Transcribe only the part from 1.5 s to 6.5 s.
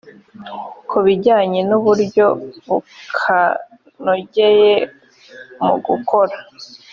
n uburyo bukanogeye mu gukora